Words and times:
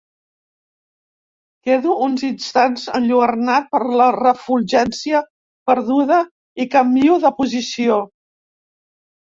Quedo 1.67 1.97
uns 2.05 2.23
instants 2.29 2.87
enlluernat 2.99 3.69
per 3.75 3.83
la 4.01 4.09
refulgència 4.17 5.23
perduda 5.71 6.19
i 6.65 6.69
canvio 6.79 7.23
de 7.27 7.35
posició. 7.43 8.03